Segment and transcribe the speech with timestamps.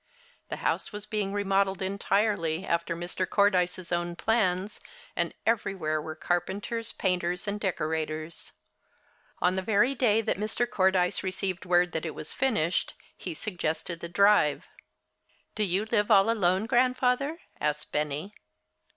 [0.49, 3.29] The house was being remodeled entirely, after Mr.
[3.29, 4.79] Cordyce's own plans,
[5.15, 8.51] and everywhere were carpenters, painters and decorators.
[9.43, 10.67] On the very day that Mr.
[10.67, 14.65] Cordyce received word that it was finished, he suggested the drive.
[15.53, 18.33] "Do you live all alone, Grandfather?" asked Benny.